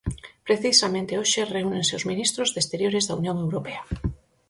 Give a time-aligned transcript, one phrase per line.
[0.47, 3.81] Precisamente hoxe reúnense os ministros de Exteriores da Unión Europea.